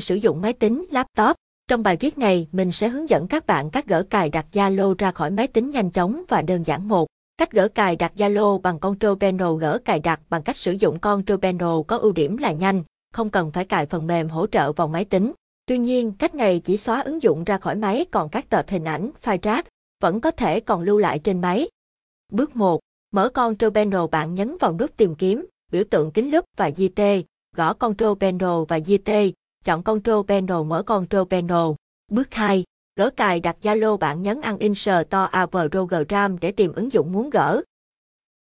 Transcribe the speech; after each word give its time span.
sử 0.00 0.14
dụng 0.14 0.40
máy 0.40 0.52
tính, 0.52 0.86
laptop. 0.90 1.36
Trong 1.68 1.82
bài 1.82 1.96
viết 2.00 2.18
này, 2.18 2.48
mình 2.52 2.72
sẽ 2.72 2.88
hướng 2.88 3.08
dẫn 3.08 3.26
các 3.26 3.46
bạn 3.46 3.70
cách 3.70 3.86
gỡ 3.86 4.02
cài 4.10 4.28
đặt 4.28 4.46
Zalo 4.52 4.94
ra 4.98 5.10
khỏi 5.10 5.30
máy 5.30 5.46
tính 5.46 5.70
nhanh 5.70 5.90
chóng 5.90 6.22
và 6.28 6.42
đơn 6.42 6.62
giản 6.62 6.88
một. 6.88 7.06
Cách 7.36 7.52
gỡ 7.52 7.68
cài 7.68 7.96
đặt 7.96 8.12
Zalo 8.16 8.60
bằng 8.60 8.78
Control 8.78 9.18
Panel 9.20 9.58
gỡ 9.60 9.78
cài 9.84 10.00
đặt 10.00 10.20
bằng 10.30 10.42
cách 10.42 10.56
sử 10.56 10.72
dụng 10.72 10.98
Control 10.98 11.38
Panel 11.38 11.82
có 11.88 11.96
ưu 11.96 12.12
điểm 12.12 12.36
là 12.36 12.52
nhanh, 12.52 12.82
không 13.12 13.30
cần 13.30 13.50
phải 13.52 13.64
cài 13.64 13.86
phần 13.86 14.06
mềm 14.06 14.28
hỗ 14.28 14.46
trợ 14.46 14.72
vào 14.72 14.88
máy 14.88 15.04
tính. 15.04 15.32
Tuy 15.66 15.78
nhiên, 15.78 16.12
cách 16.12 16.34
này 16.34 16.60
chỉ 16.64 16.76
xóa 16.76 17.00
ứng 17.00 17.22
dụng 17.22 17.44
ra 17.44 17.58
khỏi 17.58 17.76
máy 17.76 18.06
còn 18.10 18.28
các 18.28 18.48
tệp 18.48 18.68
hình 18.68 18.84
ảnh, 18.84 19.10
file 19.24 19.38
rác 19.42 19.66
vẫn 20.02 20.20
có 20.20 20.30
thể 20.30 20.60
còn 20.60 20.82
lưu 20.82 20.98
lại 20.98 21.18
trên 21.18 21.40
máy. 21.40 21.68
Bước 22.32 22.56
1. 22.56 22.80
Mở 23.12 23.28
Control 23.28 23.70
Panel 23.74 24.00
bạn 24.10 24.34
nhấn 24.34 24.56
vào 24.60 24.72
nút 24.72 24.96
tìm 24.96 25.14
kiếm, 25.14 25.46
biểu 25.72 25.84
tượng 25.90 26.10
kính 26.10 26.30
lúp 26.30 26.44
và 26.56 26.68
GT, 26.68 27.02
gõ 27.56 27.74
Control 27.74 28.18
Panel 28.20 28.64
và 28.68 28.78
GT, 28.78 29.10
chọn 29.64 29.82
Control 29.82 30.26
Panel 30.28 30.62
mở 30.66 30.82
Control 30.82 31.28
Panel. 31.30 31.72
Bước 32.08 32.34
2. 32.34 32.64
Gỡ 32.96 33.10
cài 33.16 33.40
đặt 33.40 33.56
Zalo 33.62 33.96
bạn 33.96 34.22
nhấn 34.22 34.40
ăn 34.40 34.58
Insert 34.58 35.10
to 35.10 35.48
Program 35.50 36.38
để 36.38 36.52
tìm 36.52 36.72
ứng 36.72 36.92
dụng 36.92 37.12
muốn 37.12 37.30
gỡ. 37.30 37.62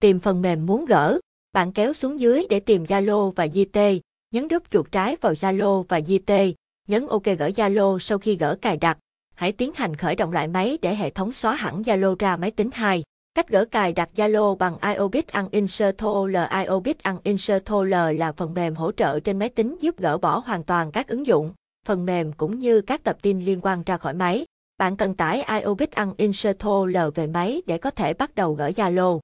Tìm 0.00 0.18
phần 0.20 0.42
mềm 0.42 0.66
muốn 0.66 0.84
gỡ, 0.84 1.18
bạn 1.52 1.72
kéo 1.72 1.92
xuống 1.92 2.20
dưới 2.20 2.46
để 2.50 2.60
tìm 2.60 2.84
Zalo 2.84 3.30
và 3.30 3.46
JT, 3.46 4.00
nhấn 4.30 4.48
đúp 4.48 4.62
chuột 4.70 4.92
trái 4.92 5.16
vào 5.20 5.32
Zalo 5.32 5.82
và 5.82 6.00
JT, 6.00 6.52
nhấn 6.88 7.06
OK 7.06 7.24
gỡ 7.24 7.50
Zalo 7.56 7.98
sau 7.98 8.18
khi 8.18 8.36
gỡ 8.36 8.56
cài 8.62 8.76
đặt. 8.76 8.98
Hãy 9.34 9.52
tiến 9.52 9.72
hành 9.74 9.96
khởi 9.96 10.16
động 10.16 10.32
lại 10.32 10.48
máy 10.48 10.78
để 10.82 10.94
hệ 10.94 11.10
thống 11.10 11.32
xóa 11.32 11.54
hẳn 11.54 11.82
Zalo 11.82 12.16
ra 12.18 12.36
máy 12.36 12.50
tính 12.50 12.70
2. 12.72 13.02
Cách 13.34 13.48
gỡ 13.48 13.64
cài 13.64 13.92
đặt 13.92 14.10
Zalo 14.14 14.56
bằng 14.56 14.78
iObit 14.94 15.26
Uninstall 15.32 16.36
iObit 16.64 16.96
Uninstall 17.24 17.94
là 18.18 18.32
phần 18.32 18.54
mềm 18.54 18.74
hỗ 18.74 18.92
trợ 18.92 19.20
trên 19.20 19.38
máy 19.38 19.48
tính 19.48 19.76
giúp 19.80 19.98
gỡ 19.98 20.18
bỏ 20.18 20.38
hoàn 20.38 20.62
toàn 20.62 20.92
các 20.92 21.08
ứng 21.08 21.26
dụng, 21.26 21.52
phần 21.86 22.06
mềm 22.06 22.32
cũng 22.32 22.58
như 22.58 22.80
các 22.80 23.04
tập 23.04 23.16
tin 23.22 23.44
liên 23.44 23.60
quan 23.62 23.82
ra 23.82 23.96
khỏi 23.96 24.14
máy. 24.14 24.46
Bạn 24.78 24.96
cần 24.96 25.14
tải 25.14 25.42
iObit 25.60 25.90
Uninstall 25.96 26.96
về 27.14 27.26
máy 27.26 27.62
để 27.66 27.78
có 27.78 27.90
thể 27.90 28.14
bắt 28.14 28.34
đầu 28.34 28.54
gỡ 28.54 28.68
Zalo. 28.68 29.18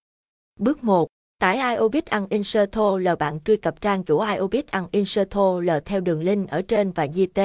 Bước 0.58 0.84
1. 0.84 1.08
Tải 1.38 1.76
iObit 1.76 2.04
Uninstall 2.10 3.08
bạn 3.18 3.40
truy 3.44 3.56
cập 3.56 3.80
trang 3.80 4.04
chủ 4.04 4.20
iObit 4.20 4.66
Uninstall 4.72 5.70
theo 5.84 6.00
đường 6.00 6.22
link 6.22 6.50
ở 6.50 6.62
trên 6.62 6.92
và 6.92 7.06
GT. 7.06 7.40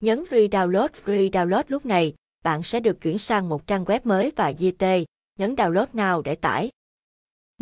Nhấn 0.00 0.24
free 0.30 0.48
download 0.48 0.88
free 1.06 1.30
download 1.30 1.62
lúc 1.68 1.86
này, 1.86 2.14
bạn 2.44 2.62
sẽ 2.62 2.80
được 2.80 3.00
chuyển 3.00 3.18
sang 3.18 3.48
một 3.48 3.66
trang 3.66 3.84
web 3.84 4.00
mới 4.04 4.32
và 4.36 4.50
GT 4.50 4.84
nhấn 5.38 5.54
Download 5.54 5.86
nào 5.92 6.22
để 6.22 6.34
tải. 6.34 6.70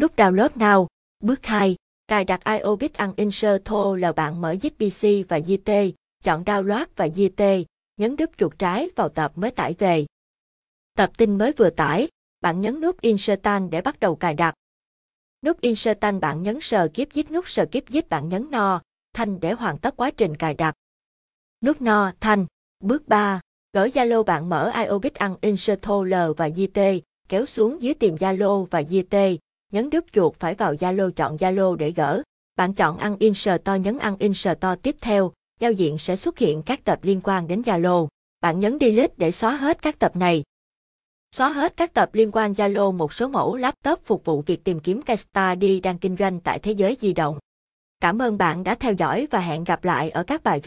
Nút 0.01 0.17
Download 0.17 0.49
nào 0.55 0.89
Bước 1.21 1.47
2. 1.47 1.77
Cài 2.09 2.25
đặt 2.25 2.41
iObit 2.45 2.93
Uninstall 2.99 3.99
là 3.99 4.13
bạn 4.13 4.41
mở 4.41 4.53
Zip 4.53 4.71
PC 4.71 5.29
và 5.29 5.39
GT, 5.39 5.71
chọn 6.25 6.45
Download 6.45 6.87
và 6.97 7.07
GT, 7.07 7.43
nhấn 7.97 8.17
đúp 8.17 8.31
chuột 8.37 8.59
trái 8.59 8.89
vào 8.97 9.09
tập 9.09 9.33
mới 9.35 9.51
tải 9.51 9.75
về. 9.79 10.07
Tập 10.97 11.11
tin 11.17 11.39
mới 11.39 11.53
vừa 11.53 11.71
tải, 11.71 12.09
bạn 12.41 12.61
nhấn 12.61 12.81
nút 12.81 13.01
Insert 13.01 13.41
để 13.71 13.81
bắt 13.81 14.01
đầu 14.01 14.17
cài 14.17 14.35
đặt. 14.35 14.55
Nút 15.47 15.61
Insert 15.61 15.99
bạn 16.21 16.43
nhấn 16.43 16.59
sờ 16.61 16.89
kiếp 16.95 17.09
zip 17.09 17.33
nút 17.33 17.49
sờ 17.49 17.67
kiếp 17.73 17.85
zip 17.85 18.03
bạn 18.09 18.29
nhấn 18.29 18.51
no, 18.51 18.83
thanh 19.13 19.41
để 19.41 19.53
hoàn 19.53 19.79
tất 19.79 19.97
quá 19.97 20.11
trình 20.11 20.37
cài 20.37 20.55
đặt. 20.55 20.75
Nút 21.65 21.83
no, 21.83 22.13
thanh. 22.21 22.47
Bước 22.81 23.09
3. 23.09 23.41
Gỡ 23.73 23.87
Zalo 23.87 24.23
bạn 24.23 24.49
mở 24.49 24.73
iObit 24.75 25.13
Uninstall 25.43 26.15
và 26.37 26.49
GT, 26.49 26.79
kéo 27.35 27.47
xuống 27.47 27.83
dưới 27.83 27.95
tìm 27.95 28.17
Zalo 28.17 28.65
và 28.65 28.81
GT, 28.81 29.17
nhấn 29.73 29.91
đúp 29.91 30.05
chuột 30.13 30.35
phải 30.39 30.55
vào 30.55 30.75
Zalo 30.75 31.11
chọn 31.11 31.37
Zalo 31.37 31.75
để 31.75 31.91
gỡ. 31.91 32.23
Bạn 32.57 32.75
chọn 32.75 32.99
ăn 32.99 33.17
Insert 33.19 33.69
nhấn 33.81 33.99
ăn 33.99 34.17
Insert 34.19 34.59
tiếp 34.83 34.97
theo, 35.01 35.33
giao 35.61 35.73
diện 35.73 35.99
sẽ 35.99 36.17
xuất 36.17 36.39
hiện 36.39 36.63
các 36.63 36.85
tập 36.85 36.99
liên 37.03 37.21
quan 37.25 37.49
đến 37.49 37.63
Zalo. 37.63 38.07
Bạn 38.41 38.61
nhấn 38.61 38.79
Delete 38.81 39.15
để 39.17 39.31
xóa 39.31 39.57
hết 39.57 39.83
các 39.83 39.99
tập 39.99 40.17
này. 40.17 40.43
Xóa 41.37 41.49
hết 41.49 41.77
các 41.77 41.95
tập 41.95 42.11
liên 42.13 42.31
quan 42.33 42.53
Zalo 42.53 42.93
một 42.93 43.13
số 43.13 43.29
mẫu 43.29 43.57
laptop 43.57 44.01
phục 44.05 44.25
vụ 44.25 44.43
việc 44.47 44.65
tìm 44.65 44.81
kiếm 44.81 45.03
case 45.03 45.25
study 45.33 45.81
đang 45.81 45.99
kinh 45.99 46.17
doanh 46.17 46.41
tại 46.41 46.59
thế 46.59 46.73
giới 46.73 46.97
di 47.01 47.13
động. 47.13 47.39
Cảm 48.01 48.23
ơn 48.23 48.39
bạn 48.39 48.65
đã 48.65 48.75
theo 48.75 48.93
dõi 48.93 49.27
và 49.31 49.41
hẹn 49.41 49.65
gặp 49.65 49.85
lại 49.85 50.11
ở 50.11 50.23
các 50.23 50.45
bài 50.45 50.61
viết 50.61 50.63